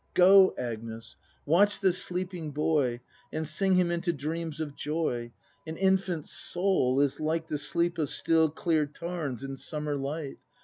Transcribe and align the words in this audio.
Go, 0.15 0.55
Agnes, 0.57 1.15
watch 1.45 1.79
the 1.79 1.93
sleeping 1.93 2.49
boy. 2.49 3.01
And 3.31 3.47
sing 3.47 3.75
him 3.75 3.91
into 3.91 4.11
dreams 4.11 4.59
of 4.59 4.75
joy. 4.75 5.31
An 5.67 5.77
infant's 5.77 6.31
soul 6.31 6.99
is 7.01 7.19
like 7.19 7.49
the 7.49 7.59
sleep 7.59 7.99
Of 7.99 8.09
still 8.09 8.49
clear 8.49 8.87
tarns 8.87 9.43
in 9.43 9.57
summer 9.57 9.95
light. 9.95 10.39